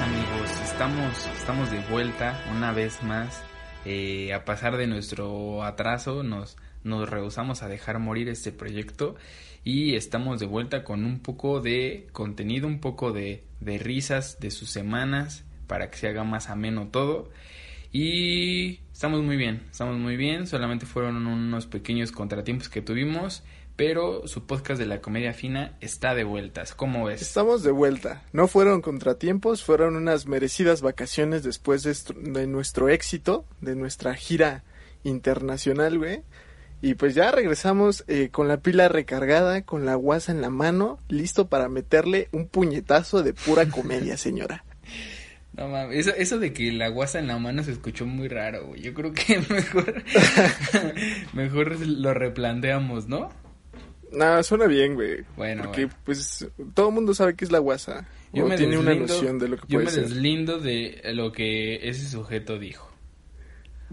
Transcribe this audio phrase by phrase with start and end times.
[0.00, 3.42] amigos, estamos, estamos de vuelta una vez más.
[3.84, 9.16] Eh, a pasar de nuestro atraso, nos, nos rehusamos a dejar morir este proyecto
[9.62, 14.50] y estamos de vuelta con un poco de contenido, un poco de, de risas de
[14.50, 17.30] sus semanas para que se haga más ameno todo.
[17.92, 23.42] Y estamos muy bien, estamos muy bien, solamente fueron unos pequeños contratiempos que tuvimos,
[23.80, 26.74] pero su podcast de la comedia fina está de vueltas.
[26.74, 27.22] ¿Cómo ves?
[27.22, 28.22] Estamos de vuelta.
[28.34, 34.14] No fueron contratiempos, fueron unas merecidas vacaciones después de, est- de nuestro éxito, de nuestra
[34.14, 34.64] gira
[35.02, 36.22] internacional, güey.
[36.82, 40.98] Y pues ya regresamos eh, con la pila recargada, con la guasa en la mano,
[41.08, 44.64] listo para meterle un puñetazo de pura comedia, señora.
[45.52, 48.66] No mames, eso, eso de que la guasa en la mano se escuchó muy raro,
[48.66, 48.82] güey.
[48.82, 50.04] Yo creo que mejor,
[51.32, 53.30] mejor lo replanteamos, ¿no?
[54.12, 55.24] Nada, suena bien, güey.
[55.36, 56.00] Bueno, Porque bueno.
[56.04, 58.08] pues todo el mundo sabe que es la guasa.
[58.32, 60.04] Yo o me tiene una noción de lo que Yo puede me ser.
[60.08, 62.88] deslindo de lo que ese sujeto dijo.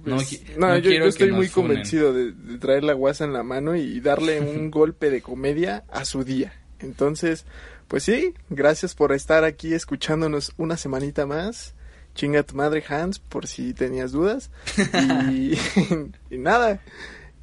[0.05, 1.69] No Pues, qui- no, no yo, yo estoy que muy funen.
[1.69, 5.83] convencido de, de traer la guasa en la mano y darle un golpe de comedia
[5.89, 6.53] a su día.
[6.79, 7.45] Entonces,
[7.87, 11.73] pues sí, gracias por estar aquí escuchándonos una semanita más.
[12.13, 14.49] Chinga tu madre, Hans, por si tenías dudas.
[15.31, 15.57] Y,
[16.31, 16.79] y nada,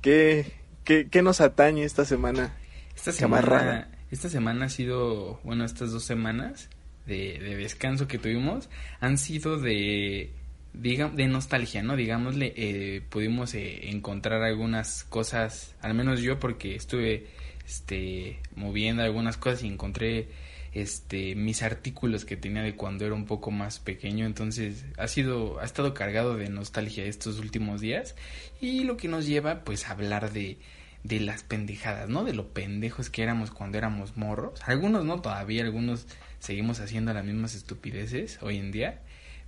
[0.00, 0.52] ¿qué,
[0.84, 2.54] qué, qué nos atañe esta semana?
[3.06, 6.70] Esta semana, esta semana ha sido, bueno, estas dos semanas
[7.04, 10.30] de, de descanso que tuvimos han sido de,
[10.72, 11.96] diga, de nostalgia, ¿no?
[11.96, 17.26] Digámosle, eh, pudimos eh, encontrar algunas cosas, al menos yo porque estuve,
[17.66, 20.28] este, moviendo algunas cosas y encontré,
[20.72, 25.60] este, mis artículos que tenía de cuando era un poco más pequeño, entonces ha sido,
[25.60, 28.16] ha estado cargado de nostalgia estos últimos días.
[28.62, 30.56] Y lo que nos lleva, pues, a hablar de
[31.04, 32.24] de las pendejadas, ¿no?
[32.24, 34.60] De lo pendejos que éramos cuando éramos morros.
[34.66, 36.06] Algunos no todavía, algunos
[36.38, 39.02] seguimos haciendo las mismas estupideces hoy en día,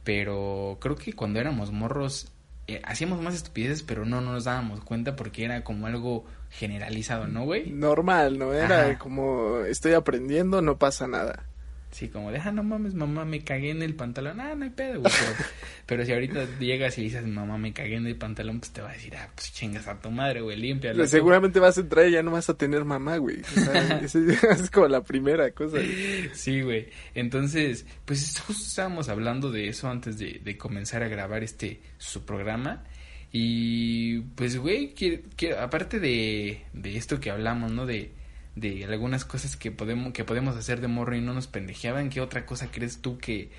[0.04, 2.30] pero creo que cuando éramos morros
[2.68, 7.26] eh, hacíamos más estupideces, pero no, no nos dábamos cuenta porque era como algo generalizado,
[7.26, 7.70] ¿no, güey?
[7.70, 8.52] Normal, ¿no?
[8.52, 8.98] Era Ajá.
[8.98, 11.46] como estoy aprendiendo, no pasa nada.
[11.92, 14.40] Sí, como de, ah, no mames, mamá, me cagué en el pantalón.
[14.40, 15.12] Ah, no hay pedo, güey.
[15.18, 15.48] Pero,
[15.86, 18.90] pero si ahorita llegas y dices, mamá, me cagué en el pantalón, pues te va
[18.90, 21.04] a decir, ah, pues chingas a tu madre, güey, límpialo.
[21.04, 21.08] tú".
[21.08, 23.38] Seguramente vas a entrar y ya no vas a tener mamá, güey.
[24.02, 24.18] Esa
[24.52, 25.78] es como la primera cosa.
[25.78, 26.28] güey.
[26.34, 26.88] Sí, güey.
[27.14, 32.24] Entonces, pues justo estábamos hablando de eso antes de, de comenzar a grabar este su
[32.26, 32.84] programa.
[33.32, 37.86] Y pues, güey, que, que aparte de, de esto que hablamos, ¿no?
[37.86, 38.12] De,
[38.56, 42.20] de algunas cosas que podemos, que podemos hacer de morro y no nos pendejeaban, ¿qué
[42.20, 43.50] otra cosa crees tú que,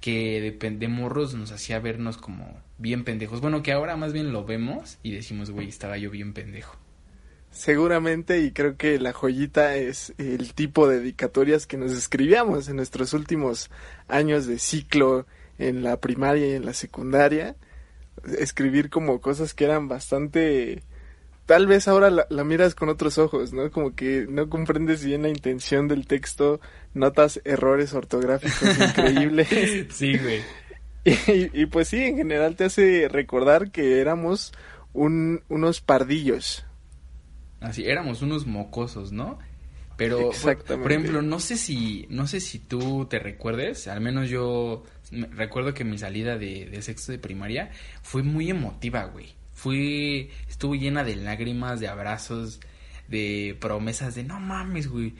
[0.00, 3.40] que de, de morros nos hacía vernos como bien pendejos?
[3.40, 6.76] Bueno, que ahora más bien lo vemos y decimos, güey, estaba yo bien pendejo.
[7.52, 12.76] Seguramente, y creo que la joyita es el tipo de dedicatorias que nos escribíamos en
[12.76, 13.70] nuestros últimos
[14.08, 15.26] años de ciclo
[15.58, 17.54] en la primaria y en la secundaria.
[18.38, 20.82] Escribir como cosas que eran bastante...
[21.46, 23.70] Tal vez ahora la, la miras con otros ojos, ¿no?
[23.70, 26.60] Como que no comprendes bien la intención del texto,
[26.94, 29.48] notas errores ortográficos increíbles.
[29.90, 30.40] Sí, güey.
[31.04, 34.52] Y, y pues sí, en general te hace recordar que éramos
[34.92, 36.64] un, unos pardillos.
[37.60, 39.36] Así, éramos unos mocosos, ¿no?
[39.96, 40.82] Pero, por- Exactamente.
[40.84, 45.74] por ejemplo, no sé si, no sé si tú te recuerdes, al menos yo recuerdo
[45.74, 47.70] que mi salida de, de sexto de primaria
[48.02, 49.34] fue muy emotiva, güey.
[49.62, 52.58] Fue, estuvo llena de lágrimas, de abrazos,
[53.06, 55.14] de promesas de no mames, güey.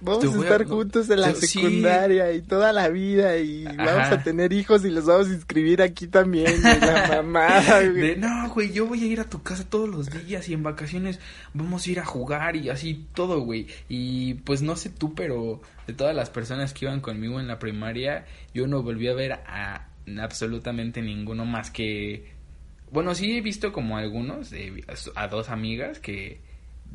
[0.00, 4.52] vamos a estar juntos en la secundaria y toda la vida y vamos a tener
[4.52, 8.14] hijos y los vamos a inscribir aquí también, la mamada, güey.
[8.14, 11.18] no, güey, yo voy a ir a tu casa todos los días y en vacaciones
[11.52, 13.66] vamos a ir a jugar y así todo, güey.
[13.88, 17.58] Y pues no sé tú, pero de todas las personas que iban conmigo en la
[17.58, 19.88] primaria, yo no volví a ver a
[20.20, 22.37] absolutamente ninguno más que...
[22.90, 24.52] Bueno, sí he visto como algunos,
[25.14, 26.40] a dos amigas que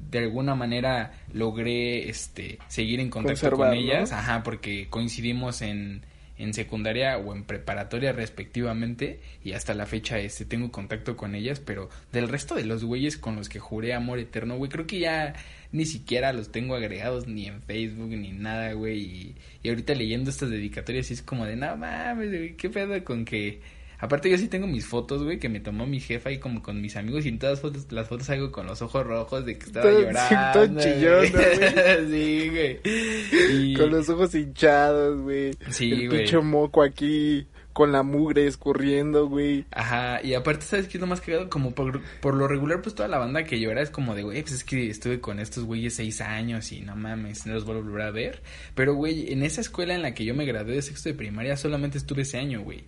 [0.10, 6.04] de alguna manera logré este seguir en contacto con ellas, ajá, porque coincidimos en,
[6.38, 11.60] en secundaria o en preparatoria respectivamente y hasta la fecha este tengo contacto con ellas,
[11.60, 15.00] pero del resto de los güeyes con los que juré amor eterno, güey, creo que
[15.00, 15.34] ya
[15.72, 20.30] ni siquiera los tengo agregados ni en Facebook ni nada, güey, y, y ahorita leyendo
[20.30, 23.62] estas dedicatorias es como de, no mames, qué pedo con que
[24.04, 26.82] Aparte yo sí tengo mis fotos, güey, que me tomó mi jefa y como con
[26.82, 29.58] mis amigos y en todas las fotos, las fotos hago con los ojos rojos de
[29.58, 30.68] que estaba llorando.
[30.74, 31.32] güey.
[32.12, 33.74] sí, güey.
[33.76, 35.52] Con los ojos hinchados, güey.
[35.70, 36.20] Sí, El güey.
[36.20, 39.64] pinche moco aquí con la mugre escurriendo, güey.
[39.72, 41.50] Ajá, y aparte, ¿sabes qué es lo más cagado?
[41.50, 44.42] Como por, por lo regular, pues toda la banda que llora es como de, güey,
[44.42, 47.82] pues es que estuve con estos güeyes seis años y no mames, no los vuelvo
[47.82, 48.42] a volver a ver.
[48.76, 51.56] Pero, güey, en esa escuela en la que yo me gradué de sexto de primaria
[51.56, 52.84] solamente estuve ese año, güey.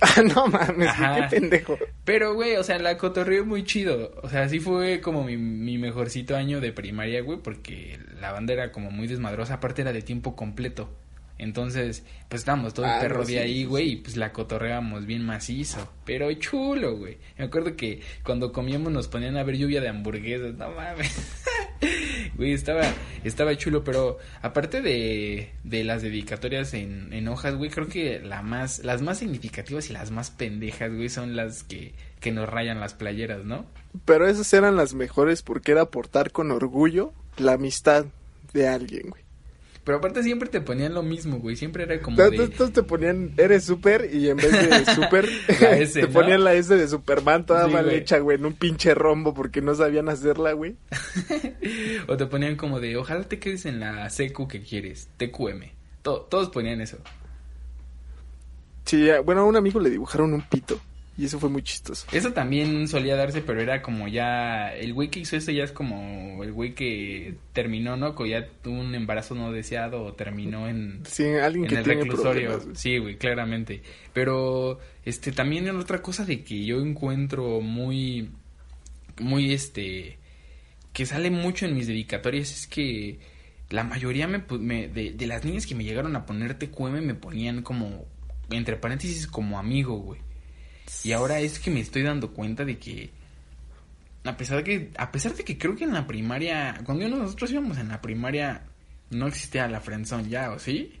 [0.16, 1.78] Ah, no mames, qué pendejo.
[2.04, 4.18] Pero, güey, o sea, la cotorreo muy chido.
[4.22, 8.54] O sea, sí fue como mi, mi mejorcito año de primaria, güey, porque la banda
[8.54, 9.54] era como muy desmadrosa.
[9.54, 10.88] Aparte era de tiempo completo.
[11.40, 15.24] Entonces, pues estábamos todo el ah, perro de ahí, güey, y pues la cotorreábamos bien
[15.24, 15.90] macizo.
[16.04, 17.16] Pero chulo, güey.
[17.38, 20.54] Me acuerdo que cuando comíamos nos ponían a ver lluvia de hamburguesas.
[20.54, 21.44] No mames.
[22.36, 22.82] güey, estaba,
[23.24, 28.42] estaba chulo, pero aparte de, de las dedicatorias en, en hojas, güey, creo que la
[28.42, 32.80] más, las más significativas y las más pendejas, güey, son las que, que nos rayan
[32.80, 33.66] las playeras, ¿no?
[34.04, 38.06] Pero esas eran las mejores porque era aportar con orgullo la amistad
[38.52, 39.19] de alguien, güey.
[39.90, 41.56] Pero aparte siempre te ponían lo mismo, güey.
[41.56, 42.44] Siempre era como de...
[42.44, 45.28] Estos te ponían, eres super y en vez de super,
[45.92, 49.60] te ponían la S de Superman toda mal hecha, güey, en un pinche rombo porque
[49.60, 50.76] no sabían hacerla, güey.
[52.06, 55.72] o te ponían como de, ojalá te quedes en la secu que quieres, TQM.
[56.02, 56.98] todos ponían eso.
[58.84, 60.80] Sí, bueno, a un amigo le dibujaron un pito.
[61.20, 62.06] Y eso fue muy chistoso.
[62.12, 64.74] Eso también solía darse, pero era como ya.
[64.74, 68.14] El güey que hizo eso ya es como el güey que terminó, ¿no?
[68.14, 71.02] Que ya tuvo un embarazo no deseado o terminó en.
[71.04, 72.62] Sí, alguien que el tiene reclusorio.
[72.72, 73.82] Sí, güey, claramente.
[74.14, 78.30] Pero, este, también en otra cosa de que yo encuentro muy.
[79.18, 80.16] Muy, este.
[80.94, 83.18] Que sale mucho en mis dedicatorias es que.
[83.68, 87.14] La mayoría me, me de, de las niñas que me llegaron a poner TQM me
[87.14, 88.06] ponían como.
[88.48, 90.29] Entre paréntesis, como amigo, güey.
[91.04, 93.10] Y ahora es que me estoy dando cuenta de que
[94.24, 97.50] a pesar de que a pesar de que creo que en la primaria, cuando nosotros
[97.52, 98.62] íbamos en la primaria
[99.10, 101.00] no existía la friendzone ya, ¿o sí?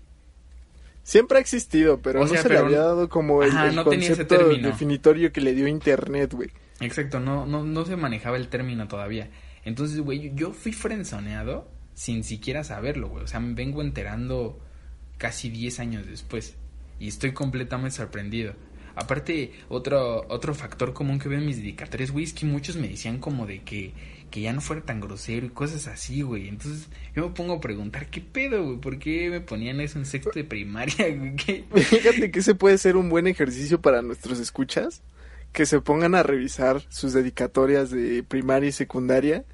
[1.02, 3.52] Siempre ha existido, pero no se le había dado como el,
[3.82, 6.50] concepto definitorio que le dio internet, güey.
[6.80, 9.28] Exacto, no, no, no se manejaba el término todavía.
[9.64, 13.24] Entonces, güey, yo fui frenzoneado sin siquiera saberlo, güey.
[13.24, 14.58] O sea, me vengo enterando
[15.18, 16.56] casi 10 años después.
[16.98, 18.54] Y estoy completamente sorprendido.
[19.00, 22.86] Aparte, otro, otro factor común que veo en mis dedicatorias, güey, es que muchos me
[22.86, 23.94] decían como de que,
[24.30, 26.48] que ya no fuera tan grosero y cosas así, güey.
[26.48, 26.86] Entonces
[27.16, 28.76] yo me pongo a preguntar, ¿qué pedo, güey?
[28.76, 31.64] ¿Por qué me ponían eso en sexto de primaria, güey?
[31.82, 35.02] Fíjate que ese puede ser un buen ejercicio para nuestros escuchas,
[35.52, 39.46] que se pongan a revisar sus dedicatorias de primaria y secundaria.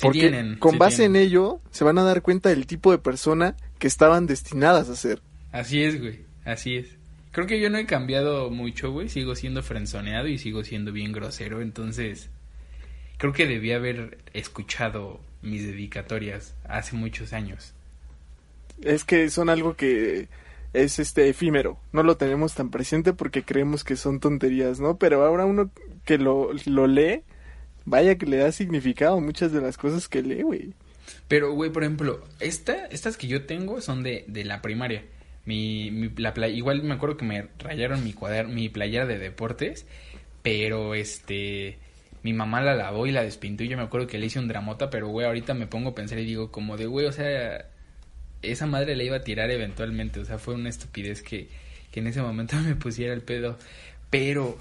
[0.00, 3.86] porque con base en ello se van a dar cuenta del tipo de persona que
[3.86, 5.20] estaban destinadas a ser.
[5.52, 6.97] Así es, güey, así es.
[7.30, 9.08] Creo que yo no he cambiado mucho, güey.
[9.08, 11.60] Sigo siendo frenzoneado y sigo siendo bien grosero.
[11.60, 12.30] Entonces,
[13.18, 17.74] creo que debí haber escuchado mis dedicatorias hace muchos años.
[18.82, 20.28] Es que son algo que
[20.72, 21.78] es este efímero.
[21.92, 24.98] No lo tenemos tan presente porque creemos que son tonterías, ¿no?
[24.98, 25.70] Pero ahora uno
[26.04, 27.22] que lo, lo lee,
[27.84, 30.74] vaya que le da significado a muchas de las cosas que lee, güey.
[31.26, 35.04] Pero, güey, por ejemplo, esta, estas que yo tengo son de, de la primaria.
[35.48, 38.14] Mi, mi la playa, igual me acuerdo que me rayaron mi
[38.48, 39.86] mi playera de deportes,
[40.42, 41.78] pero este
[42.22, 44.48] mi mamá la lavó y la despintó y yo me acuerdo que le hice un
[44.48, 47.64] dramota, pero güey, ahorita me pongo a pensar y digo como de güey, o sea,
[48.42, 51.48] esa madre la iba a tirar eventualmente, o sea, fue una estupidez que,
[51.90, 53.58] que en ese momento me pusiera el pedo,
[54.10, 54.58] pero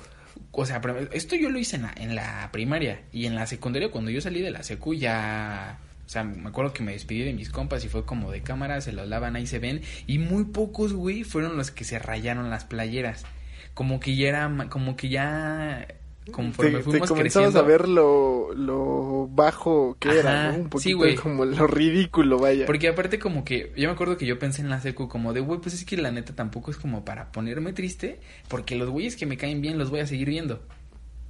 [0.51, 3.91] o sea, esto yo lo hice en la, en la primaria y en la secundaria
[3.91, 7.33] cuando yo salí de la secu ya o sea, me acuerdo que me despedí de
[7.33, 9.81] mis compas y fue como de cámara, se los lavan, ahí se ven.
[10.07, 13.25] Y muy pocos, güey, fueron los que se rayaron las playeras.
[13.73, 15.85] Como que ya era, como que ya
[16.31, 17.59] conforme te, fuimos te comenzabas creciendo.
[17.59, 20.57] a ver lo, lo bajo que Ajá, era, ¿no?
[20.59, 21.15] Un sí, poquito güey.
[21.15, 22.65] como lo ridículo, vaya.
[22.65, 25.41] Porque aparte como que, yo me acuerdo que yo pensé en la secu como de,
[25.41, 29.17] güey, pues es que la neta tampoco es como para ponerme triste, porque los güeyes
[29.17, 30.63] que me caen bien los voy a seguir viendo.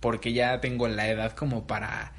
[0.02, 2.14] Porque ya tengo la edad como para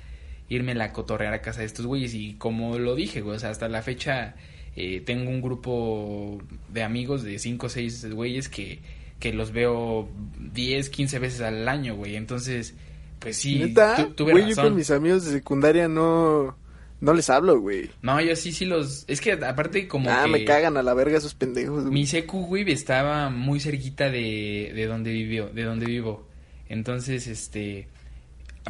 [0.49, 2.14] irme la cotorrear a casa de estos güeyes.
[2.14, 4.35] Y como lo dije, güey, o sea, hasta la fecha
[4.76, 6.38] eh, tengo un grupo
[6.73, 8.81] de amigos de 5 o 6 güeyes que,
[9.19, 10.09] que los veo
[10.52, 12.17] 10, 15 veces al año, güey.
[12.17, 12.75] Entonces,
[13.19, 14.09] pues sí, ¿Neta?
[14.14, 16.57] tuve Güey, yo con mis amigos de secundaria no...
[17.00, 17.90] No les hablo, güey.
[18.02, 19.05] No, yo sí, sí los...
[19.07, 20.33] Es que aparte como Ah, que...
[20.33, 21.93] me cagan a la verga esos pendejos, güey.
[21.93, 26.26] Mi secu, güey, estaba muy cerquita de, de donde vivió, de donde vivo.
[26.69, 27.87] Entonces, este...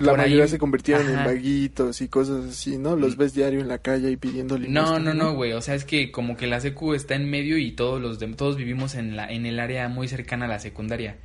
[0.00, 2.96] La por ahí- mayoría se convirtieron en vaguitos y cosas así, ¿no?
[2.96, 4.80] Los ves diario en la calle y pidiendo limosna.
[4.82, 5.52] No, no, no, güey.
[5.52, 8.28] O sea, es que como que la secu está en medio y todos los de-
[8.34, 11.16] todos vivimos en la en el área muy cercana a la secundaria.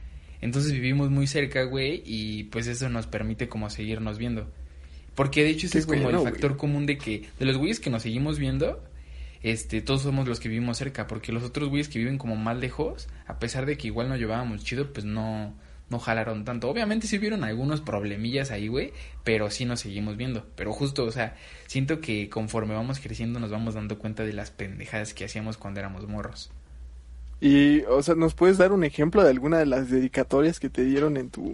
[0.42, 4.50] Entonces vivimos muy cerca, güey, y pues eso nos permite como seguirnos viendo.
[5.16, 7.80] Porque de hecho ese es como bueno, el factor común de que de los güeyes
[7.80, 8.84] que nos seguimos viendo,
[9.42, 12.58] este, todos somos los que vivimos cerca, porque los otros güeyes que viven como más
[12.58, 15.54] lejos, a pesar de que igual nos llevábamos chido, pues no
[15.90, 16.70] no jalaron tanto.
[16.70, 20.46] Obviamente sí hubieron algunos problemillas ahí, güey, pero sí nos seguimos viendo.
[20.56, 21.36] Pero justo, o sea,
[21.68, 25.80] siento que conforme vamos creciendo nos vamos dando cuenta de las pendejadas que hacíamos cuando
[25.80, 26.52] éramos morros.
[27.40, 30.84] Y, o sea, ¿nos puedes dar un ejemplo de alguna de las dedicatorias que te
[30.84, 31.54] dieron en tu...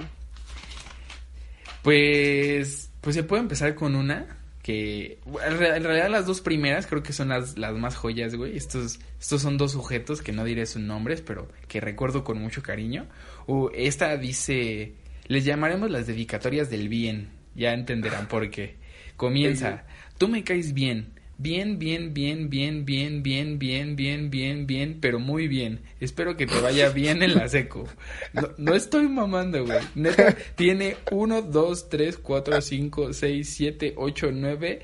[1.81, 4.38] Pues, pues se puede empezar con una
[4.69, 8.35] que en re- en realidad las dos primeras creo que son las, las más joyas,
[8.35, 8.55] güey.
[8.55, 12.61] Estos, estos son dos sujetos que no diré sus nombres, pero que recuerdo con mucho
[12.61, 13.07] cariño.
[13.47, 14.93] Uh, esta dice,
[15.25, 17.29] les llamaremos las dedicatorias del bien.
[17.55, 18.75] Ya entenderán por qué.
[19.17, 19.85] Comienza,
[20.19, 21.13] tú me caes bien.
[21.41, 25.79] Bien, bien, bien, bien, bien, bien, bien, bien, bien, bien, pero muy bien.
[26.01, 27.87] Espero que te vaya bien en la seco.
[28.33, 29.79] No, no estoy mamando, güey.
[29.95, 34.79] Neta, tiene 1, 2, 3, 4, 5, 6, 7, 8, 9,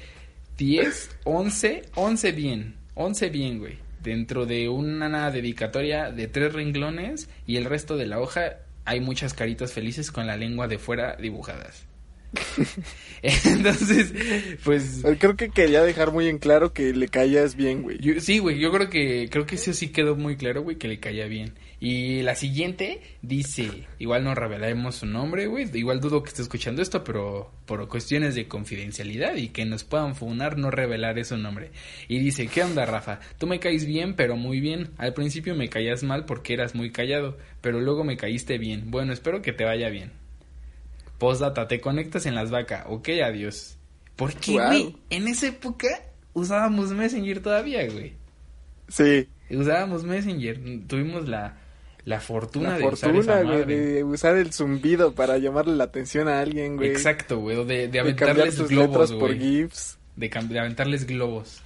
[0.57, 2.75] 10, 11, 11 bien.
[2.93, 3.77] 11 bien, güey.
[4.01, 9.33] Dentro de una dedicatoria de tres renglones y el resto de la hoja hay muchas
[9.33, 11.85] caritas felices con la lengua de fuera dibujadas.
[13.21, 14.13] Entonces,
[14.63, 17.97] pues Creo que quería dejar muy en claro que le caías bien, güey.
[17.99, 20.87] yo- sí, güey, yo creo que creo que eso sí quedó muy claro, güey, que
[20.87, 21.53] le caía bien.
[21.79, 26.81] Y la siguiente dice, igual no revelaremos su nombre, güey, igual dudo que esté escuchando
[26.81, 31.71] esto, pero por cuestiones de confidencialidad y que nos puedan funar, no revelaré su nombre.
[32.07, 33.19] Y dice, ¿qué onda, Rafa?
[33.37, 34.91] Tú me caes bien, pero muy bien.
[34.97, 38.89] Al principio me caías mal porque eras muy callado, pero luego me caíste bien.
[38.89, 40.11] Bueno, espero que te vaya bien.
[41.17, 42.85] Postdata, te conectas en las vacas.
[42.89, 43.77] Ok, adiós.
[44.15, 44.67] ¿Por qué, Guau.
[44.69, 44.95] güey?
[45.09, 45.87] En esa época
[46.33, 48.13] usábamos Messenger todavía, güey.
[48.87, 50.59] Sí, Usábamos Messenger.
[50.87, 51.57] Tuvimos la,
[52.03, 53.75] la fortuna la de usar fortuna, esa güey, madre.
[53.77, 56.89] de usar el zumbido para llamarle la atención a alguien, güey.
[56.89, 57.63] Exacto, güey.
[57.65, 59.39] De, de De aventarles tus globos, letras por güey.
[59.39, 59.97] GIFs.
[60.15, 61.61] De, de aventarles globos.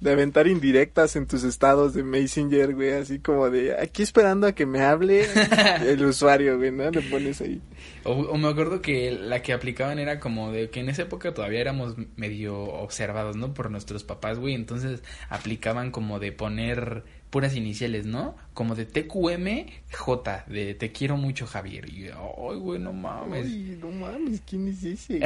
[0.00, 2.92] De aventar indirectas en tus estados de Messenger, güey.
[2.92, 5.26] Así como de, aquí esperando a que me hable
[5.86, 6.90] el usuario, güey, ¿no?
[6.90, 7.60] Le pones ahí.
[8.04, 11.32] O, o me acuerdo que la que aplicaban era como de que en esa época
[11.32, 13.54] todavía éramos medio observados, ¿no?
[13.54, 14.54] Por nuestros papás, güey.
[14.54, 18.36] Entonces aplicaban como de poner puras iniciales, ¿no?
[18.54, 21.88] Como de TQMJ, de te quiero mucho, Javier.
[21.92, 23.46] Y ay, güey, no mames.
[23.46, 25.20] Ay, no mames, ¿quién es ese?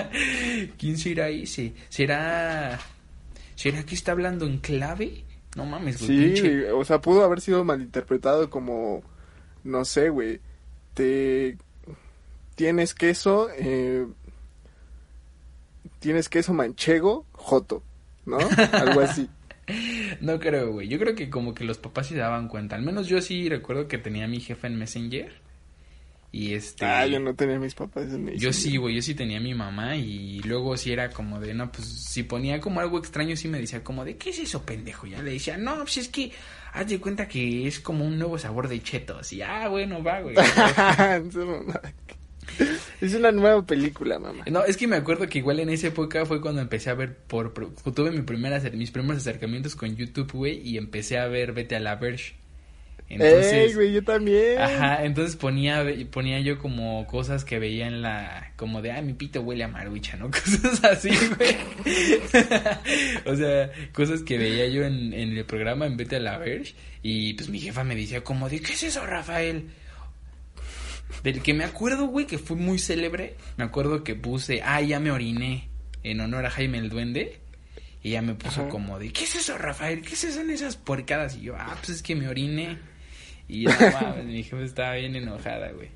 [0.78, 1.74] ¿Quién será ese?
[1.88, 2.78] ¿Será.
[3.56, 5.24] ¿Será que está hablando en clave?
[5.56, 6.06] No mames, güey.
[6.36, 9.02] Sí, pinche- o sea, pudo haber sido malinterpretado como,
[9.64, 10.40] no sé, güey,
[10.94, 11.56] te
[12.54, 14.06] tienes queso, eh,
[15.98, 17.82] tienes queso manchego, joto,
[18.24, 18.38] ¿no?
[18.72, 19.28] Algo así.
[20.20, 20.88] No creo, güey.
[20.88, 22.76] Yo creo que como que los papás se daban cuenta.
[22.76, 25.32] Al menos yo sí recuerdo que tenía a mi jefa en Messenger.
[26.32, 26.84] Y este.
[26.84, 29.54] Ah, yo no tenía mis papás en Yo sí, güey, yo sí tenía a mi
[29.54, 33.48] mamá y luego sí era como de, no, pues si ponía como algo extraño sí
[33.48, 35.06] me decía como de, ¿qué es eso, pendejo?
[35.06, 36.32] Ya le decía, no, pues es que
[36.72, 39.32] haz de cuenta que es como un nuevo sabor de chetos.
[39.32, 40.36] Y, ah, bueno, va, güey.
[43.00, 44.44] es una nueva película, mamá.
[44.50, 47.16] No, es que me acuerdo que igual en esa época fue cuando empecé a ver
[47.16, 51.76] por, tuve mi primera, mis primeros acercamientos con YouTube, güey, y empecé a ver Vete
[51.76, 52.34] a la Verge.
[53.08, 54.58] Entonces, ¡Ey, güey, yo también!
[54.58, 59.12] Ajá, entonces ponía, ponía yo como cosas que veía en la, como de, ah, mi
[59.12, 60.28] pito huele a marucha, ¿no?
[60.30, 61.56] Cosas así, güey.
[63.24, 66.74] o sea, cosas que veía yo en, en el programa en Vete a la Verge.
[67.02, 69.68] Y pues mi jefa me decía como de, ¿qué es eso, Rafael?
[71.22, 73.36] Del que me acuerdo, güey, que fue muy célebre.
[73.56, 75.68] Me acuerdo que puse, ah, ya me oriné,
[76.02, 77.38] en honor a Jaime el Duende.
[78.02, 78.68] Y ella me puso Ajá.
[78.68, 80.02] como de, ¿qué es eso, Rafael?
[80.02, 81.36] ¿Qué son esas puercadas?
[81.36, 82.78] Y yo, ah, pues es que me oriné.
[83.48, 85.88] Y ya, mames, mi jefa estaba bien enojada, güey.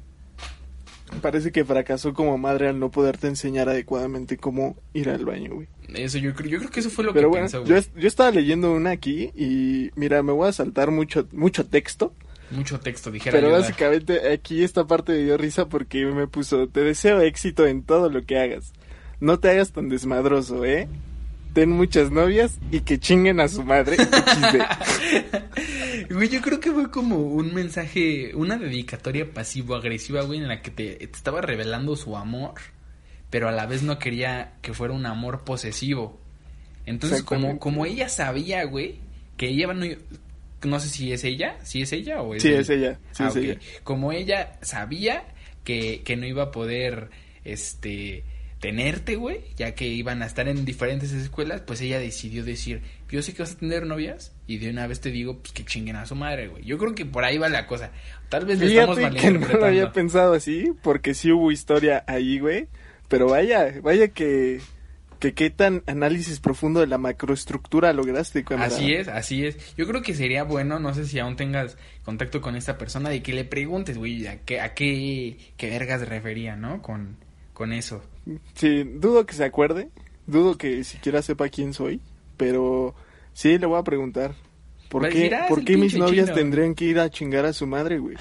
[1.20, 5.68] Parece que fracasó como madre al no poderte enseñar adecuadamente cómo ir al baño, güey.
[5.94, 7.84] Eso yo creo, yo creo que eso fue lo Pero que bueno, pensó, yo, güey.
[7.96, 12.14] yo estaba leyendo una aquí y mira, me voy a saltar mucho, mucho texto.
[12.52, 16.82] Mucho texto, dijera Pero básicamente aquí esta parte me dio risa porque me puso, te
[16.84, 18.72] deseo éxito en todo lo que hagas.
[19.18, 20.88] No te hagas tan desmadroso, ¿eh?
[21.52, 23.96] Ten muchas novias y que chinguen a su madre.
[26.10, 30.70] Güey, yo creo que fue como un mensaje, una dedicatoria pasivo-agresiva, güey, en la que
[30.70, 32.54] te, te estaba revelando su amor,
[33.30, 36.18] pero a la vez no quería que fuera un amor posesivo.
[36.86, 38.98] Entonces, como, como ella sabía, güey,
[39.36, 39.86] que ella no...
[40.62, 43.28] No sé si es ella, si es ella o es Sí, es ella, sí, Ah,
[43.28, 43.58] es ella.
[43.82, 45.24] Como ella sabía
[45.64, 47.08] que, que no iba a poder,
[47.44, 48.24] este,
[48.60, 53.22] tenerte, güey, ya que iban a estar en diferentes escuelas, pues ella decidió decir, yo
[53.22, 55.96] sé que vas a tener novias y de una vez te digo, pues que chinguen
[55.96, 56.62] a su madre, güey.
[56.64, 57.90] Yo creo que por ahí va la cosa.
[58.28, 62.38] Tal vez le estamos que no lo había pensado así, porque sí hubo historia ahí,
[62.38, 62.68] güey.
[63.08, 64.60] Pero vaya, vaya que,
[65.18, 68.76] que qué tan análisis profundo de la macroestructura lograste, camarada.
[68.76, 69.74] Así es, así es.
[69.74, 73.22] Yo creo que sería bueno, no sé si aún tengas contacto con esta persona, de
[73.22, 76.82] que le preguntes, güey, a qué, a qué, qué vergas refería, ¿no?
[76.82, 77.16] Con,
[77.54, 78.02] con eso.
[78.54, 79.88] Sí, dudo que se acuerde,
[80.26, 82.00] dudo que siquiera sepa quién soy,
[82.36, 82.94] pero
[83.32, 84.34] sí le voy a preguntar.
[84.88, 86.36] ¿Por qué, decir, "Ah, es ¿por qué mis novias chino".
[86.36, 88.16] tendrían que ir a chingar a su madre, güey?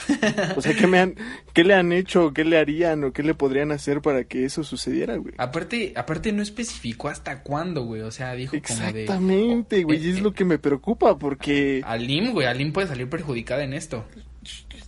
[0.56, 1.16] O sea, ¿qué, me han,
[1.52, 4.64] ¿qué le han hecho, qué le harían o qué le podrían hacer para que eso
[4.64, 5.34] sucediera, güey?
[5.40, 8.02] Aparte, aparte no especificó hasta cuándo, güey.
[8.04, 9.02] O sea, dijo como de.
[9.02, 11.82] Exactamente, güey, y Eh, es lo que me preocupa porque...
[11.84, 14.06] Alim, güey, Alim puede salir perjudicada en esto.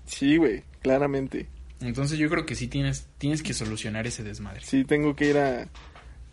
[0.06, 1.48] Sí, güey, claramente.
[1.82, 4.62] Entonces yo creo que sí tienes, tienes que solucionar ese desmadre.
[4.64, 5.68] Sí, tengo que ir a...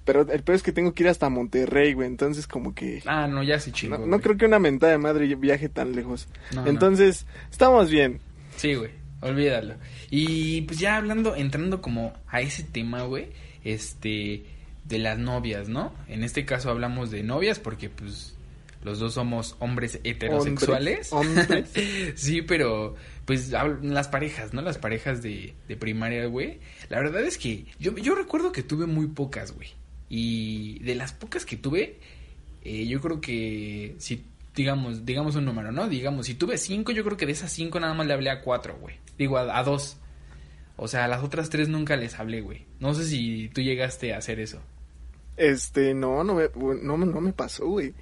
[0.05, 3.03] Pero el peor es que tengo que ir hasta Monterrey, güey, entonces como que...
[3.05, 3.99] Ah, no, ya se chingó.
[3.99, 6.29] No, creo que una mentada de madre viaje tan lejos.
[6.55, 6.71] No, no.
[6.71, 8.21] entonces, estamos bien.
[8.57, 8.91] Sí, güey,
[9.21, 9.75] olvídalo.
[10.11, 13.29] Y pues ya hablando, entrando como a ese tema, güey,
[13.65, 14.45] este,
[14.89, 15.93] de las novias, ¿no?
[16.09, 18.35] En este caso hablamos de novias porque pues
[18.83, 21.13] los dos somos hombres heterosexuales.
[21.13, 21.71] Hombres, hombres.
[22.15, 22.97] sí, pero
[23.29, 24.63] pues las parejas, ¿no?
[24.63, 26.61] Las parejas de, de primaria, güey.
[26.89, 29.69] La verdad es que yo, yo recuerdo que tuve muy pocas, güey.
[30.09, 31.99] Y de las pocas que tuve,
[32.65, 34.25] eh, yo creo que si
[34.55, 35.91] digamos, digamos un número, ¿no?
[35.91, 38.41] Digamos, si tuve cinco, yo creo que de esas cinco nada más le hablé a
[38.41, 38.97] cuatro, güey.
[39.19, 39.99] Digo, a, dos.
[40.79, 42.65] O sea, a las otras tres nunca les hablé, güey.
[42.81, 44.63] No sé si tú llegaste a hacer eso.
[45.37, 46.49] Este, no, no me,
[46.83, 47.93] no, no me pasó, güey.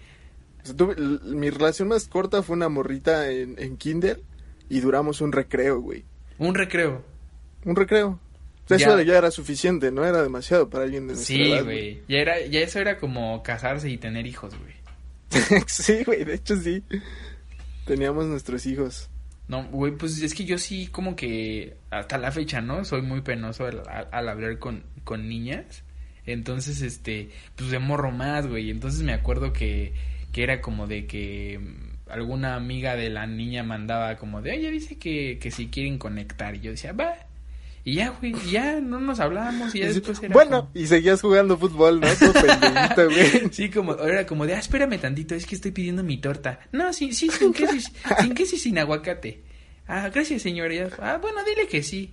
[1.25, 4.23] Mi relación más corta fue una morrita en, en kinder
[4.69, 6.05] y duramos un recreo, güey.
[6.39, 7.05] Un recreo.
[7.65, 8.21] Un recreo.
[8.69, 8.77] Ya.
[8.77, 12.03] Eso ya era suficiente, no era demasiado para alguien de nuestra Sí, edad, güey.
[12.09, 14.75] Ya era, ya eso era como casarse y tener hijos, güey.
[15.67, 16.83] sí, güey, de hecho sí.
[17.85, 19.09] Teníamos nuestros hijos.
[19.49, 22.85] No, güey, pues es que yo sí como que hasta la fecha, ¿no?
[22.85, 25.85] Soy muy penoso al, al- hablar con, con niñas.
[26.27, 28.71] Entonces, este, pues de morro más, güey.
[28.71, 29.95] Entonces me acuerdo que,
[30.33, 31.61] que era como de que
[32.09, 36.55] alguna amiga de la niña mandaba como de, oye, dice que, que si quieren conectar.
[36.55, 37.15] Y yo decía, va.
[37.85, 41.21] Y ya, güey, ya no nos hablábamos y ya después era bueno, como- y seguías
[41.21, 42.09] jugando fútbol, ¿no?
[42.95, 43.49] Todo güey.
[43.53, 46.59] Sí, como, era como de, ah, espérame tantito, es que estoy pidiendo mi torta.
[46.73, 47.75] No, sí, sí, sin queso,
[48.21, 49.43] sin queso y sin aguacate.
[49.87, 50.75] Ah, gracias, señora.
[50.75, 52.13] Ya, Ah, bueno, dile que sí.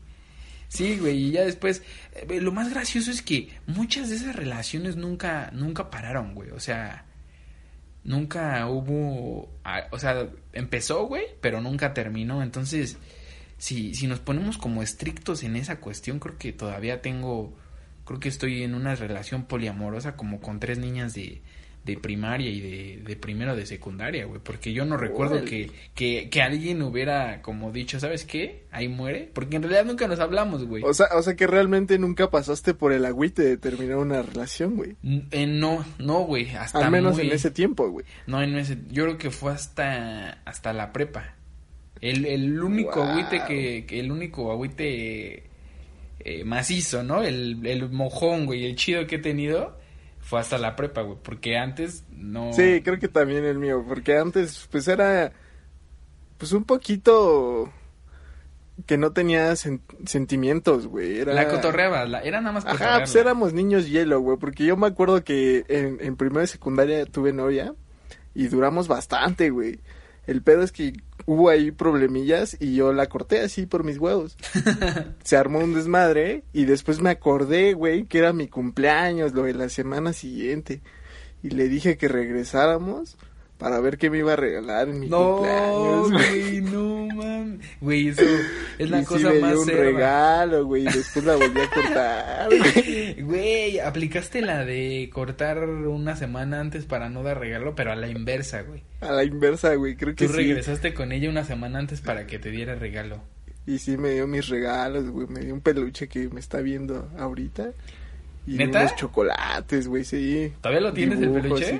[0.68, 1.82] Sí, güey, y ya después,
[2.14, 6.60] eh, lo más gracioso es que muchas de esas relaciones nunca, nunca pararon, güey, o
[6.60, 7.06] sea,
[8.04, 9.50] nunca hubo,
[9.92, 12.98] o sea, empezó, güey, pero nunca terminó, entonces,
[13.58, 17.54] si, si nos ponemos como estrictos en esa cuestión, creo que todavía tengo,
[18.06, 21.42] creo que estoy en una relación poliamorosa como con tres niñas de,
[21.86, 26.30] de primaria y de, de primero de secundaria, güey, porque yo no recuerdo que, que,
[26.30, 28.64] que alguien hubiera como dicho, ¿sabes qué?
[28.72, 30.82] Ahí muere, porque en realidad nunca nos hablamos, güey.
[30.86, 34.78] O sea, o sea que realmente nunca pasaste por el agüite de terminar una relación,
[34.78, 34.96] güey.
[35.32, 38.06] Eh, no, no, güey, hasta Al menos muy- en ese tiempo, güey.
[38.28, 41.36] No, en ese, yo creo que fue hasta, hasta la prepa.
[42.00, 43.10] El, el único Wow.
[43.10, 45.44] agüite que, que- el único agüite
[46.20, 47.24] eh, macizo, ¿no?
[47.24, 49.78] El, el mojón, güey, el chido que he tenido
[50.24, 52.52] fue hasta la prepa, güey, porque antes no...
[52.54, 55.32] Sí, creo que también el mío, porque antes pues era
[56.38, 57.72] pues un poquito
[58.88, 61.20] que no tenía sen- sentimientos, güey.
[61.20, 61.34] Era...
[61.34, 63.00] La cotorreaba, la- era nada más Ajá, cotorrearla.
[63.06, 67.06] pues éramos niños hielo, güey, porque yo me acuerdo que en, en primera de secundaria
[67.06, 67.76] tuve novia
[68.34, 69.80] y duramos bastante, güey.
[70.26, 70.94] El pedo es que
[71.26, 74.38] hubo ahí problemillas y yo la corté así por mis huevos.
[75.24, 79.54] Se armó un desmadre y después me acordé, güey, que era mi cumpleaños, lo de
[79.54, 80.82] la semana siguiente.
[81.42, 83.18] Y le dije que regresáramos
[83.58, 86.62] para ver qué me iba a regalar en mi No, cumpleaños, güey.
[86.62, 86.93] no.
[87.82, 88.22] Güey, eso
[88.78, 89.82] es la y cosa sí me más dio un cerda.
[89.84, 93.22] regalo, güey, y después la volví a cortar, güey.
[93.22, 98.08] Güey, aplicaste la de cortar una semana antes para no dar regalo, pero a la
[98.10, 98.84] inversa, güey.
[99.02, 100.38] A la inversa, güey, creo que Tú sí.
[100.38, 103.22] regresaste con ella una semana antes para que te diera regalo.
[103.66, 107.10] Y sí me dio mis regalos, güey, me dio un peluche que me está viendo
[107.18, 107.72] ahorita.
[108.46, 108.80] Y ¿Neta?
[108.82, 110.52] unos chocolates, güey, sí.
[110.62, 111.66] ¿Todavía lo tienes el peluche?
[111.66, 111.80] Sí,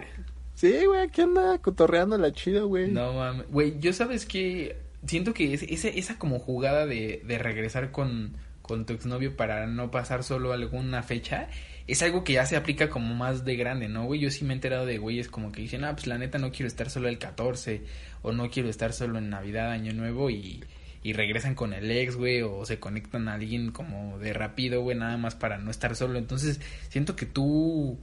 [0.56, 2.90] Sí, güey, aquí anda cotorreando la chida, güey.
[2.90, 3.48] No mames.
[3.50, 8.36] Güey, yo sabes que siento que es- ese- esa como jugada de, de regresar con,
[8.62, 11.50] con tu exnovio para no pasar solo alguna fecha
[11.86, 14.22] es algo que ya se aplica como más de grande, ¿no, güey?
[14.22, 16.50] Yo sí me he enterado de güeyes como que dicen, ah, pues la neta no
[16.52, 17.82] quiero estar solo el 14
[18.22, 20.64] o no quiero estar solo en Navidad, Año Nuevo y,
[21.04, 24.98] y regresan con el ex, güey, o se conectan a alguien como de rápido, güey,
[24.98, 26.18] nada más para no estar solo.
[26.18, 28.00] Entonces, siento que tú,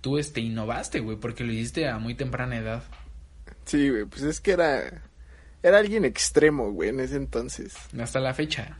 [0.00, 2.82] tú, este, innovaste, güey, porque lo hiciste a muy temprana edad.
[3.66, 5.02] Sí, güey, pues es que era...
[5.62, 7.74] Era alguien extremo, güey, en ese entonces.
[7.98, 8.78] Hasta la fecha.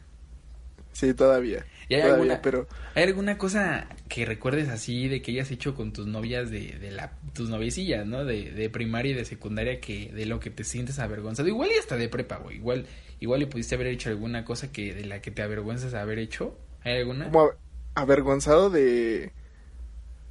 [0.93, 1.64] Sí, todavía.
[1.88, 2.69] ¿Y hay todavía, alguna, pero...
[2.95, 6.91] ¿Hay alguna cosa que recuerdes así de que hayas hecho con tus novias de, de
[6.91, 8.25] la, tus noviecillas, ¿no?
[8.25, 11.49] De, de primaria y de secundaria que de lo que te sientes avergonzado.
[11.49, 12.57] Igual y hasta de prepa, güey.
[12.57, 12.87] Igual,
[13.21, 16.59] igual y pudiste haber hecho alguna cosa que de la que te avergüenzas haber hecho.
[16.83, 17.31] ¿Hay alguna?
[17.31, 17.51] Como
[17.95, 19.33] avergonzado de...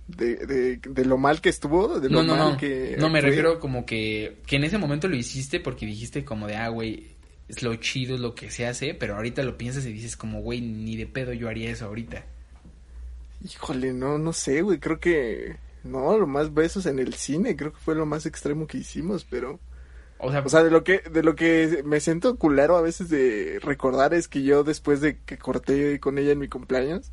[0.07, 2.57] De, de, de lo mal que estuvo, de lo No, no, mal no.
[2.57, 2.95] que...
[2.97, 3.29] No, me actué.
[3.29, 7.15] refiero como que, que en ese momento lo hiciste porque dijiste como de, ah, güey,
[7.49, 10.41] es lo chido, es lo que se hace, pero ahorita lo piensas y dices como,
[10.41, 12.25] güey, ni de pedo yo haría eso ahorita.
[13.43, 15.55] Híjole, no, no sé, güey, creo que...
[15.83, 19.25] No, lo más besos en el cine, creo que fue lo más extremo que hicimos,
[19.29, 19.59] pero...
[20.19, 23.09] O sea, O sea, de lo que, de lo que me siento culero a veces
[23.09, 27.11] de recordar es que yo después de que corté con ella en mi cumpleaños,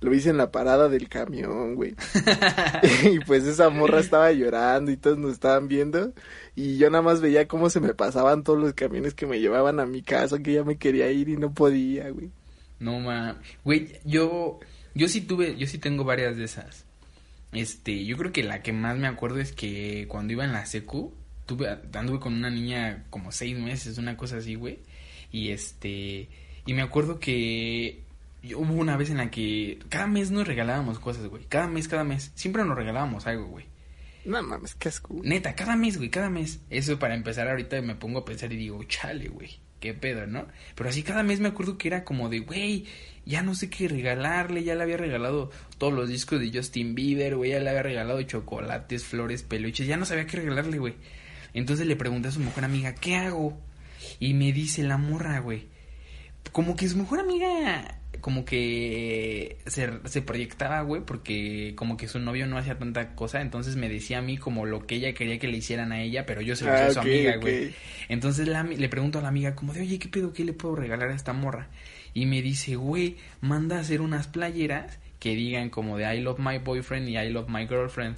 [0.00, 1.94] lo hice en la parada del camión, güey.
[3.12, 6.12] y pues esa morra estaba llorando y todos nos estaban viendo.
[6.54, 9.80] Y yo nada más veía cómo se me pasaban todos los camiones que me llevaban
[9.80, 12.30] a mi casa, que ya me quería ir y no podía, güey.
[12.78, 14.60] No ma, güey, yo
[14.94, 16.84] yo sí tuve, yo sí tengo varias de esas.
[17.52, 20.66] Este, yo creo que la que más me acuerdo es que cuando iba en la
[20.66, 21.12] secu,
[21.46, 24.78] tuve anduve con una niña como seis meses, una cosa así, güey.
[25.32, 26.28] Y este,
[26.66, 28.05] y me acuerdo que
[28.54, 31.44] hubo una vez en la que cada mes nos regalábamos cosas, güey.
[31.48, 33.66] Cada mes, cada mes, siempre nos regalábamos algo, güey.
[34.24, 35.20] No mames, qué asco.
[35.22, 36.60] Neta, cada mes, güey, cada mes.
[36.68, 40.46] Eso para empezar ahorita me pongo a pensar y digo, chale, güey, qué pedo, ¿no?
[40.74, 42.86] Pero así cada mes me acuerdo que era como de, güey,
[43.24, 47.36] ya no sé qué regalarle, ya le había regalado todos los discos de Justin Bieber,
[47.36, 50.94] güey, ya le había regalado chocolates, flores, peluches, ya no sabía qué regalarle, güey.
[51.54, 53.60] Entonces le pregunté a su mejor amiga, ¿qué hago?
[54.18, 55.68] Y me dice la morra, güey,
[56.56, 62.18] como que su mejor amiga como que se, se proyectaba, güey, porque como que su
[62.18, 65.38] novio no hacía tanta cosa, entonces me decía a mí como lo que ella quería
[65.38, 67.74] que le hicieran a ella, pero yo se lo Ah, hacía a su amiga, güey.
[68.08, 70.32] Entonces la, le pregunto a la amiga como de, oye, ¿qué pedo?
[70.32, 71.68] ¿Qué le puedo regalar a esta morra?
[72.14, 76.38] Y me dice, güey, manda a hacer unas playeras que digan como de I love
[76.38, 78.16] my boyfriend y I love my girlfriend.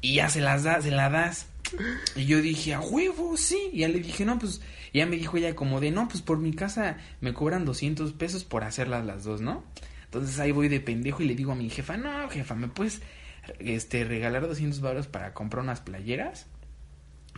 [0.00, 1.48] Y ya se las da, se la das.
[2.14, 3.70] Y yo dije, a huevo, sí.
[3.72, 4.60] Y ya le dije, no, pues,
[4.96, 8.14] y ya me dijo ella como de, no, pues por mi casa me cobran 200
[8.14, 9.62] pesos por hacerlas las dos, ¿no?
[10.06, 13.02] Entonces ahí voy de pendejo y le digo a mi jefa, no, jefa, ¿me puedes
[13.58, 16.46] este, regalar 200 baros para comprar unas playeras?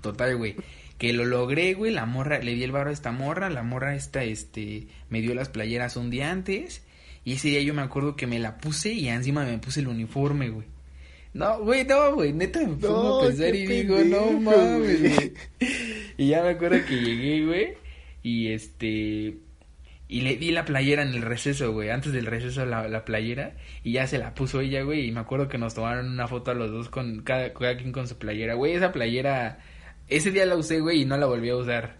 [0.02, 0.54] Total, güey.
[0.98, 1.92] Que lo logré, güey.
[1.92, 3.50] La morra, le di el varo a esta morra.
[3.50, 6.84] La morra esta, este, me dio las playeras un día antes.
[7.24, 9.88] Y ese día yo me acuerdo que me la puse y encima me puse el
[9.88, 10.68] uniforme, güey.
[11.34, 15.32] No, güey, no, güey, neta me pongo No, a pensar y digo, no mames, güey.
[16.18, 17.74] Y ya me acuerdo que llegué, güey,
[18.22, 19.38] y este,
[20.08, 23.54] y le di la playera en el receso, güey, antes del receso la, la playera,
[23.84, 26.50] y ya se la puso ella, güey, y me acuerdo que nos tomaron una foto
[26.50, 29.60] a los dos con cada, cada quien con su playera, güey, esa playera,
[30.08, 31.96] ese día la usé, güey, y no la volví a usar.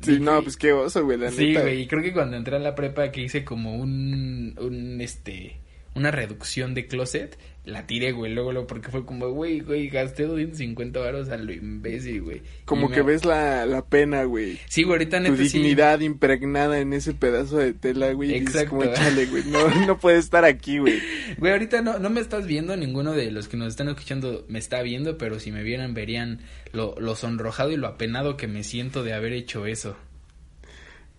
[0.00, 1.60] Sí, no, pues qué oso, güey, la Sí, neta.
[1.62, 5.60] güey, y creo que cuando entré a la prepa que hice como un, un, este,
[5.94, 10.24] una reducción de closet, la tiré, güey, luego, luego, porque fue como, güey, güey, gasté
[10.24, 12.42] 250 varos a lo imbécil, güey.
[12.64, 14.58] Como Y que me- ves la, la pena, güey.
[14.68, 15.58] Sí, güey, ahorita Tu neta sí.
[15.58, 18.34] dignidad impregnada en ese pedazo de tela, güey.
[18.34, 18.70] Exacto.
[18.70, 20.98] como, chale, güey, no, no puede estar aquí, güey.
[21.38, 24.58] Güey, ahorita no, no me estás viendo, ninguno de los que nos están escuchando me
[24.58, 26.40] está viendo, pero si me vieran verían
[26.72, 29.96] lo, lo sonrojado y lo apenado que me siento de haber hecho eso.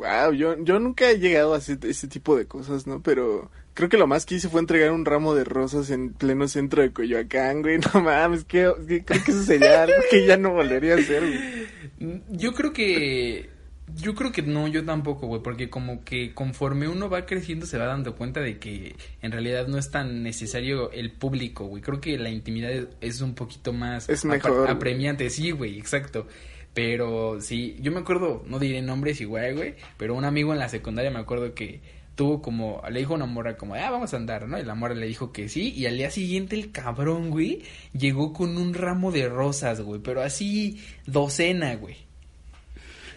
[0.03, 3.01] Wow, yo, yo nunca he llegado a hacer ese tipo de cosas, ¿no?
[3.01, 6.47] Pero creo que lo más que hice fue entregar un ramo de rosas en pleno
[6.49, 7.79] centro de Coyoacán, güey.
[7.93, 11.21] No mames, que, que- creo que eso sería algo que ya no volvería a hacer,
[11.21, 12.13] güey.
[12.15, 13.49] Mm, Yo creo que.
[13.95, 17.77] Yo creo que no, yo tampoco, güey, porque como que conforme uno va creciendo se
[17.77, 21.83] va dando cuenta de que en realidad no es tan necesario el público, güey.
[21.83, 26.27] Creo que la intimidad es, un poquito más Es mejor, apremiante, sí, güey, exacto.
[26.73, 30.69] Pero sí, yo me acuerdo, no diré nombres igual, güey, pero un amigo en la
[30.69, 31.81] secundaria me acuerdo que
[32.15, 34.59] tuvo como, le dijo a una morra como, ah, vamos a andar, ¿no?
[34.59, 37.61] Y la morra le dijo que sí, y al día siguiente el cabrón, güey,
[37.93, 41.97] llegó con un ramo de rosas, güey, pero así docena, güey.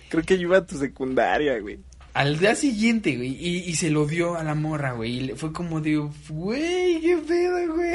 [0.09, 1.79] Creo que yo iba a tu secundaria, güey.
[2.15, 5.53] Al día siguiente, güey, y, y se lo dio a la morra, güey, y fue
[5.53, 5.97] como de,
[6.29, 7.95] güey, qué pedo, güey.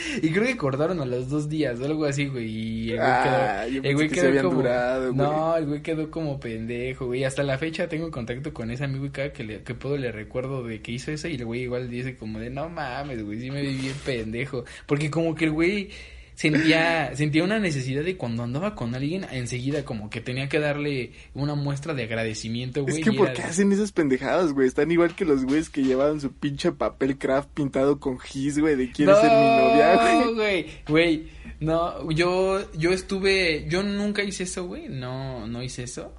[0.22, 3.10] y creo que cortaron a los dos días o algo así, güey, y el güey
[3.10, 5.26] Ah, quedó, el pensé güey que quedó como, durado, güey.
[5.26, 9.06] no, el güey quedó como pendejo, güey, hasta la fecha tengo contacto con ese amigo
[9.06, 11.62] y cada que, le, que puedo le recuerdo de que hizo eso y el güey
[11.62, 15.46] igual dice como de, no mames, güey, sí me vi bien pendejo, porque como que
[15.46, 15.90] el güey
[16.40, 21.12] sentía sentía una necesidad de cuando andaba con alguien enseguida como que tenía que darle
[21.34, 23.00] una muestra de agradecimiento, güey.
[23.00, 24.66] Es que ¿por qué de- hacen esas pendejadas, güey?
[24.66, 28.74] Están igual que los güeyes que llevaban su pinche papel craft pintado con gis, güey,
[28.74, 30.34] de quieres ser mi novia, güey.
[30.34, 31.28] güey, güey,
[31.60, 36.14] no, yo, yo estuve, yo nunca hice eso, güey, no, no hice eso,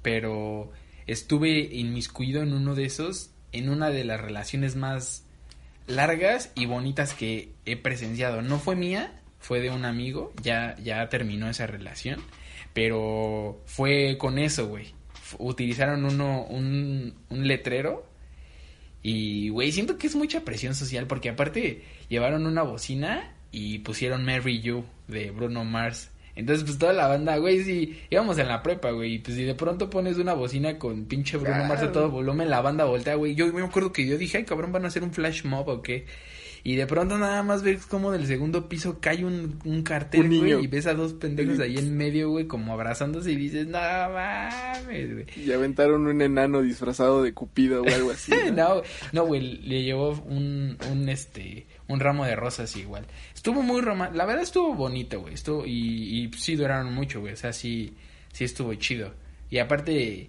[0.00, 0.72] pero
[1.06, 5.26] estuve inmiscuido en uno de esos, en una de las relaciones más
[5.86, 8.40] largas y bonitas que he presenciado.
[8.40, 12.20] No fue mía, fue de un amigo, ya, ya terminó esa relación,
[12.72, 14.94] pero fue con eso, güey.
[15.38, 18.08] Utilizaron uno, un, un letrero
[19.02, 24.24] y, güey, siento que es mucha presión social porque aparte llevaron una bocina y pusieron
[24.24, 26.10] Marry You de Bruno Mars.
[26.34, 29.42] Entonces, pues toda la banda, güey, sí, íbamos en la prepa, güey, y pues si
[29.42, 33.16] de pronto pones una bocina con pinche Bruno Mars a todo volumen, la banda voltea,
[33.16, 33.34] güey.
[33.34, 35.82] Yo me acuerdo que yo dije, ay, cabrón, van a hacer un flash mob o
[35.82, 36.06] qué.
[36.64, 40.38] Y de pronto nada más ves como del segundo piso cae un, un cartel, Un
[40.38, 43.78] güey, y ves a dos pendejos ahí en medio, güey, como abrazándose y dices, no
[43.78, 45.26] mames, güey.
[45.36, 48.32] Y aventaron un enano disfrazado de Cupido o algo así.
[48.52, 48.76] ¿no?
[48.76, 53.06] No, no, güey, le llevó un, un, este, un ramo de rosas igual.
[53.34, 57.32] Estuvo muy romántico, la verdad estuvo bonito, güey, estuvo, y, y sí duraron mucho, güey,
[57.32, 57.94] o sea, sí,
[58.32, 59.12] sí estuvo chido.
[59.50, 60.28] Y aparte,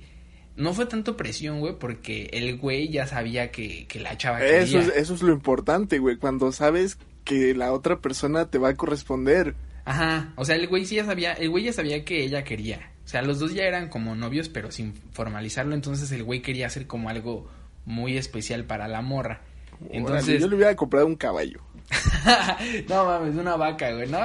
[0.60, 4.78] no fue tanto presión, güey, porque el güey ya sabía que, que la chava Eso
[4.78, 4.94] quería.
[4.94, 8.76] es, eso es lo importante, güey, cuando sabes que la otra persona te va a
[8.76, 9.56] corresponder.
[9.86, 12.92] Ajá, o sea, el güey sí ya sabía, el güey ya sabía que ella quería.
[13.06, 16.68] O sea, los dos ya eran como novios, pero sin formalizarlo, entonces el güey quería
[16.68, 17.50] hacer como algo
[17.86, 19.42] muy especial para la morra.
[19.90, 21.62] Entonces, yo le hubiera comprado un caballo.
[22.90, 24.08] no mames, una vaca, güey.
[24.10, 24.20] No,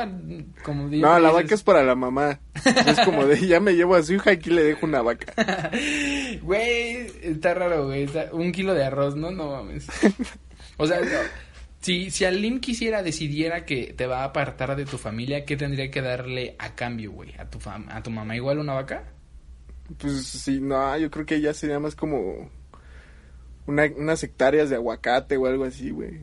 [0.64, 2.40] como dices- No, la vaca es para la mamá.
[2.86, 5.32] Es como de, ya me llevo a su hija, aquí le dejo una vaca.
[6.42, 8.02] Güey, está raro, güey.
[8.04, 9.30] está- Un kilo de arroz, ¿no?
[9.30, 9.86] No mames.
[10.76, 11.06] O sea, no.
[11.80, 15.90] si, si Aline quisiera, decidiera que te va a apartar de tu familia, ¿qué tendría
[15.90, 17.34] que darle a cambio, güey?
[17.38, 19.04] ¿A tu, fam- ¿A tu mamá igual una vaca?
[19.98, 22.50] Pues sí, no, yo creo que ya sería más como
[23.66, 26.20] una, unas hectáreas de aguacate o algo así, güey.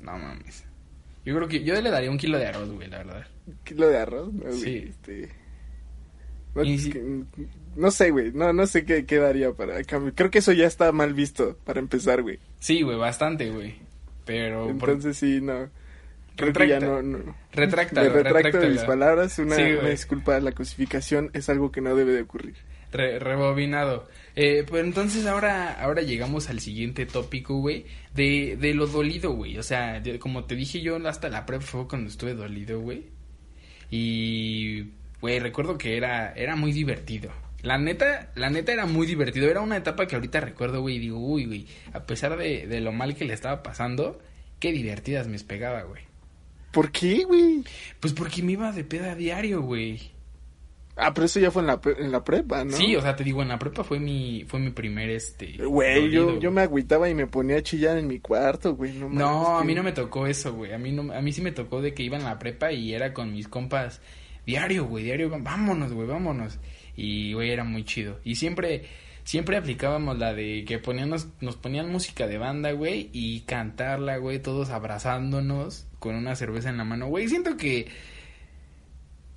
[0.00, 0.64] No mames.
[1.26, 3.26] Yo creo que yo le daría un kilo de arroz, güey, la verdad.
[3.46, 4.50] Un kilo de arroz, ¿no?
[4.52, 4.86] Sí.
[4.88, 5.28] Este...
[6.54, 7.22] No, Y es si- que-
[7.76, 10.12] no sé, güey, no, no sé qué, qué daría para cambio.
[10.14, 12.38] Creo que eso ya está mal visto para empezar, güey.
[12.60, 13.74] Sí, güey, bastante, güey.
[14.24, 14.66] Pero...
[14.78, 15.68] por- Entonces sí, no.
[16.36, 16.86] Creo que ya Retracta.
[16.86, 17.18] no, no.
[17.18, 17.66] Me
[18.08, 22.12] retracto de mis palabras, una, Sí, una disculpa, la cosificación es algo que no debe
[22.12, 22.54] de ocurrir.
[22.92, 24.08] Re- rebobinado.
[24.34, 29.58] Eh, pues entonces ahora, ahora llegamos al siguiente tópico, güey, de, de lo dolido, güey.
[29.58, 33.04] O sea, de- como te dije yo, hasta la prep fue cuando estuve dolido, güey.
[33.90, 37.30] Y, güey, recuerdo que era, era muy divertido.
[37.62, 39.48] La neta, la neta era muy divertido.
[39.50, 42.80] Era una etapa que ahorita recuerdo, güey, y digo, uy, güey, a pesar de, de
[42.80, 44.20] lo mal que le estaba pasando,
[44.60, 46.02] qué divertidas me pegaba, güey.
[46.72, 47.64] ¿Por qué, güey?
[48.00, 50.10] Pues porque me iba de peda a diario, güey.
[50.98, 52.72] Ah, pero eso ya fue en la, en la prepa, ¿no?
[52.72, 55.52] Sí, o sea, te digo, en la prepa fue mi, fue mi primer, este...
[55.62, 58.92] Güey, yo, yo me agüitaba y me ponía a chillar en mi cuarto, güey.
[58.94, 60.72] No, mames, No, a que- mí no me tocó eso, güey.
[60.72, 62.94] A mí no, a mí sí me tocó de que iba en la prepa y
[62.94, 64.00] era con mis compas
[64.46, 66.58] diario, güey, diario, vámonos, güey, vámonos.
[66.96, 68.18] Y güey, era muy chido.
[68.24, 68.84] Y siempre
[69.24, 74.38] siempre aplicábamos la de que poníamos nos ponían música de banda, güey, y cantarla, güey,
[74.40, 77.08] todos abrazándonos con una cerveza en la mano.
[77.08, 77.88] Güey, siento que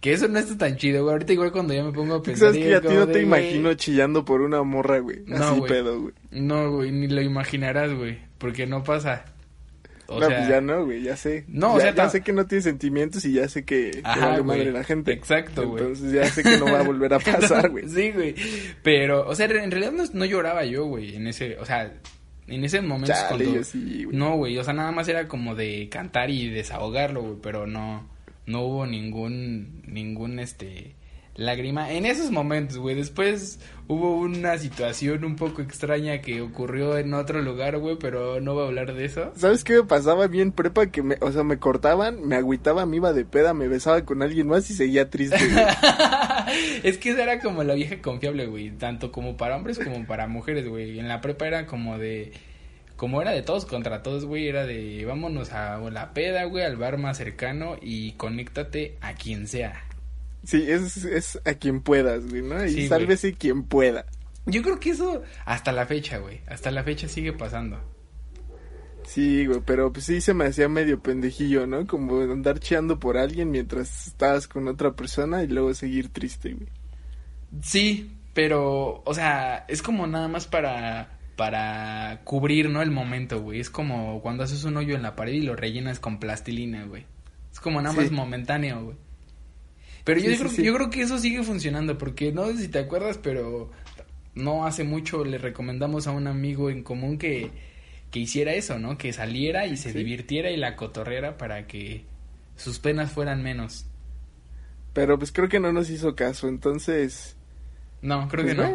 [0.01, 1.13] que eso no está tan chido, güey.
[1.13, 3.21] Ahorita igual cuando ya me pongo a pensar Sabes que a ti no de, te
[3.21, 5.23] imagino chillando por una morra, güey.
[5.25, 5.71] No, Así güey.
[5.71, 6.13] pedo, güey.
[6.31, 9.25] No, güey, ni lo imaginarás, güey, porque no pasa.
[10.11, 11.45] O no, sea, pues ya no, güey, ya sé.
[11.47, 13.91] No, o ya, sea, ya ta- sé que no tiene sentimientos y ya sé que,
[13.91, 14.57] que Ajá, vale güey.
[14.59, 15.11] madre la gente.
[15.11, 15.83] Exacto, güey.
[15.83, 17.87] Entonces ya sé que no va a volver a pasar, güey.
[17.87, 18.33] Sí, güey.
[18.81, 21.93] Pero, o sea, en realidad no, no lloraba yo, güey, en ese, o sea,
[22.47, 23.59] en ese momento Chale, cuando...
[23.59, 24.17] yo sí, güey.
[24.17, 28.07] No, güey, o sea, nada más era como de cantar y desahogarlo, güey, pero no,
[28.49, 30.95] no hubo ningún, ningún, este,
[31.39, 32.95] lágrima en esos momentos, güey.
[32.95, 38.53] Después hubo una situación un poco extraña que ocurrió en otro lugar, güey, pero no
[38.53, 39.31] voy a hablar de eso.
[39.35, 40.87] ¿Sabes qué me pasaba bien prepa?
[40.87, 44.21] Que me, o sea, me cortaban, me agüitaba, me iba de peda, me besaba con
[44.21, 45.65] alguien más y seguía triste, güey.
[46.83, 48.71] es que esa era como la vieja confiable, güey.
[48.71, 50.99] Tanto como para hombres como para mujeres, güey.
[50.99, 52.33] En la prepa era como de
[52.99, 56.75] como era de todos contra todos, güey, era de vámonos a la peda, güey, al
[56.75, 59.85] bar más cercano y conéctate a quien sea.
[60.43, 62.65] Sí, es, es a quien puedas, güey, ¿no?
[62.65, 64.05] Y sálvese quien pueda.
[64.45, 67.79] Yo creo que eso hasta la fecha, güey, hasta la fecha sigue pasando.
[69.05, 71.87] Sí, güey, pero pues sí se me hacía medio pendejillo, ¿no?
[71.87, 76.67] Como andar cheando por alguien mientras estabas con otra persona y luego seguir triste, güey.
[77.63, 82.81] Sí, pero, o sea, es como nada más para para cubrir, ¿no?
[82.81, 83.61] El momento, güey.
[83.61, 87.05] Es como cuando haces un hoyo en la pared y lo rellenas con plastilina, güey.
[87.49, 88.97] Es como nada más momentáneo, güey.
[90.03, 93.17] Pero yo, creo, yo creo que eso sigue funcionando porque no sé si te acuerdas,
[93.17, 93.71] pero
[94.35, 97.51] no hace mucho le recomendamos a un amigo en común que,
[98.11, 98.97] que hiciera eso, ¿no?
[98.97, 102.03] Que saliera y se divirtiera y la cotorrera para que
[102.57, 103.85] sus penas fueran menos.
[104.91, 107.37] Pero pues creo que no nos hizo caso, entonces
[108.01, 108.67] no, creo que pues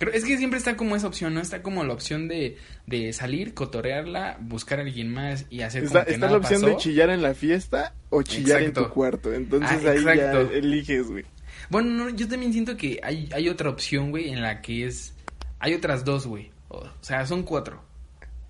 [0.00, 0.10] no.
[0.10, 1.40] es que siempre está como esa opción, ¿no?
[1.40, 6.00] Está como la opción de, de salir, cotorrearla, buscar a alguien más y hacer está,
[6.00, 9.34] como que Está la opción de chillar en la fiesta o chillar en tu cuarto.
[9.34, 11.24] Entonces ah, ahí ya eliges, güey.
[11.68, 15.14] Bueno, yo también siento que hay, hay otra opción, güey, en la que es...
[15.58, 16.50] Hay otras dos, güey.
[16.68, 17.82] O, sea, son cuatro.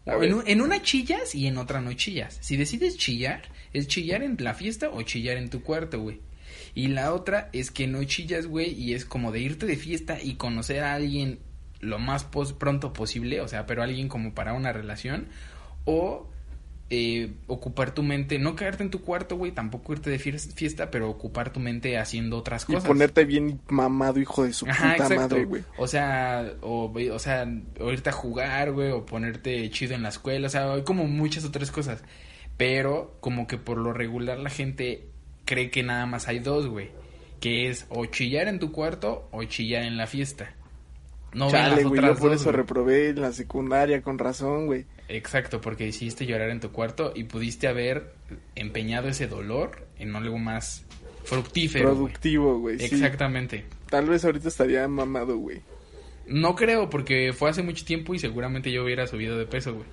[0.07, 2.39] En, en, una chillas y en otra no chillas.
[2.41, 6.21] Si decides chillar, es chillar en la fiesta o chillar en tu cuarto, güey.
[6.75, 10.19] Y la otra es que no chillas, güey, y es como de irte de fiesta
[10.23, 11.39] y conocer a alguien
[11.81, 15.27] lo más pronto posible, o sea, pero alguien como para una relación,
[15.85, 16.29] o
[16.91, 21.11] eh, ocupar tu mente, no quedarte en tu cuarto, güey, tampoco irte de fiesta, pero
[21.11, 22.85] ocupar tu mente haciendo otras cosas.
[22.85, 25.65] Y ponerte bien mamado, hijo de su puta madre, güey.
[25.79, 27.47] O sea, o, o sea,
[27.81, 31.07] o irte a jugar, güey, o ponerte chido en la escuela, o sea, hay como
[31.07, 32.03] muchas otras cosas.
[32.57, 35.09] Pero como que por lo regular la gente
[35.45, 36.91] cree que nada más hay dos, güey.
[37.41, 40.55] Que es o chillar en tu cuarto o chillar en la fiesta.
[41.33, 44.87] No Chale, güey, yo por eso reprobé en la secundaria, con razón, güey.
[45.09, 48.15] Exacto, porque hiciste llorar en tu cuarto y pudiste haber
[48.55, 50.85] empeñado ese dolor en algo más
[51.25, 51.91] fructífero.
[51.91, 52.83] Productivo, güey.
[52.83, 53.65] Exactamente.
[53.91, 55.61] Tal vez ahorita estaría mamado, güey.
[56.27, 59.87] No creo, porque fue hace mucho tiempo y seguramente yo hubiera subido de peso, güey.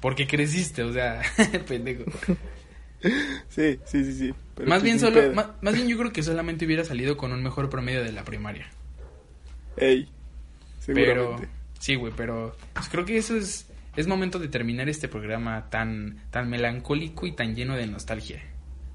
[0.00, 1.22] Porque creciste, o sea,
[1.68, 2.04] pendejo.
[3.48, 4.34] sí, sí, sí, sí.
[4.66, 5.20] Más bien solo,
[5.60, 8.68] más, bien yo creo que solamente hubiera salido con un mejor promedio de la primaria.
[9.76, 10.08] Ey,
[10.80, 11.14] seguramente.
[11.14, 13.66] Pero, sí, güey, pero pues creo que eso es,
[13.96, 18.42] es momento de terminar este programa tan, tan melancólico y tan lleno de nostalgia.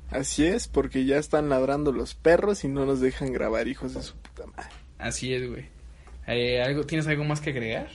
[0.09, 4.03] Así es, porque ya están ladrando los perros y no nos dejan grabar, hijos de
[4.03, 4.69] su puta madre.
[4.99, 5.65] Así es, güey.
[6.27, 7.89] Eh, ¿algo, ¿Tienes algo más que agregar?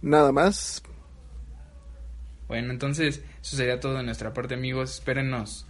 [0.00, 0.82] Nada más.
[2.46, 4.94] Bueno, entonces eso sería todo de nuestra parte, amigos.
[4.94, 5.67] Espérennos.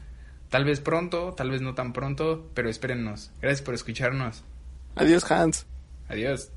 [0.49, 3.31] Tal vez pronto, tal vez no tan pronto, pero espérennos.
[3.41, 4.45] Gracias por escucharnos.
[4.97, 5.67] Adiós, Hans.
[6.09, 6.51] Adiós.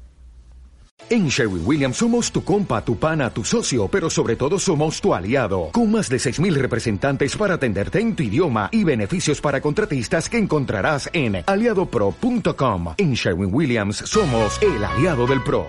[1.10, 5.14] En Sherwin Williams somos tu compa, tu pana, tu socio, pero sobre todo somos tu
[5.14, 10.30] aliado, con más de 6.000 representantes para atenderte en tu idioma y beneficios para contratistas
[10.30, 12.94] que encontrarás en aliadopro.com.
[12.98, 15.66] En Sherwin Williams somos el aliado del PRO.